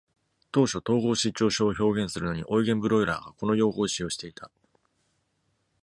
[0.51, 4.49] 当初、統合失調症を表現するのにオイゲン・ブロイラーがこの用語を使用していた。